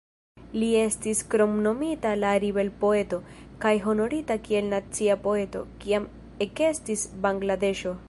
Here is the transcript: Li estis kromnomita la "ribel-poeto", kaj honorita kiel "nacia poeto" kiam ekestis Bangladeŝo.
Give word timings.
Li 0.61 0.67
estis 0.83 1.19
kromnomita 1.33 2.13
la 2.23 2.31
"ribel-poeto", 2.45 3.21
kaj 3.67 3.75
honorita 3.87 4.41
kiel 4.49 4.69
"nacia 4.75 5.21
poeto" 5.29 5.65
kiam 5.85 6.13
ekestis 6.49 7.09
Bangladeŝo. 7.27 7.99